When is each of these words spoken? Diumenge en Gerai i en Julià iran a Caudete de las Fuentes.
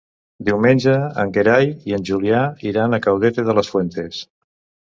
Diumenge 0.45 0.95
en 1.23 1.33
Gerai 1.35 1.69
i 1.91 1.95
en 1.99 2.07
Julià 2.11 2.41
iran 2.71 2.99
a 3.01 3.03
Caudete 3.09 3.47
de 3.51 3.59
las 3.61 3.73
Fuentes. 3.77 4.27